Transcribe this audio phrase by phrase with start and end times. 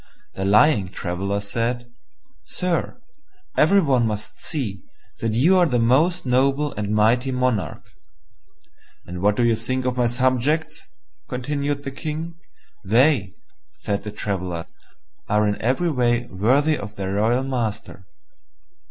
[0.33, 1.91] The lying Traveller said,
[2.43, 2.99] "Sire,
[3.55, 4.81] every one must see
[5.19, 7.83] that you are a most noble and mighty monarch."
[9.05, 10.87] "And what do you think of my subjects?"
[11.29, 12.33] continued the King.
[12.83, 13.35] "They,"
[13.73, 14.65] said the Traveller,
[15.29, 18.07] "are in every way worthy of their royal master."